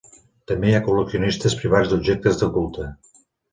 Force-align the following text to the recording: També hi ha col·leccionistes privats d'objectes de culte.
També 0.51 0.71
hi 0.71 0.73
ha 0.77 0.83
col·leccionistes 0.87 1.57
privats 1.61 1.93
d'objectes 1.93 2.43
de 2.43 2.53
culte. 2.59 2.91